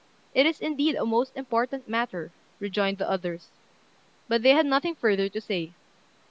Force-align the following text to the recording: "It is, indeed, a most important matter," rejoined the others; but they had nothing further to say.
"It 0.33 0.47
is, 0.47 0.59
indeed, 0.59 0.95
a 0.95 1.05
most 1.05 1.37
important 1.37 1.87
matter," 1.87 2.31
rejoined 2.59 2.97
the 2.97 3.07
others; 3.07 3.49
but 4.27 4.41
they 4.41 4.49
had 4.53 4.65
nothing 4.65 4.95
further 4.95 5.29
to 5.29 5.39
say. 5.39 5.73